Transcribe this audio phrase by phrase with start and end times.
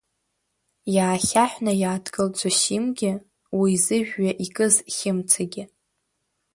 [0.95, 3.11] Иаахьаҳәны иааҭгылт Зосимгьы
[3.59, 5.63] уи зыжәҩа икыз Хьымцагьы.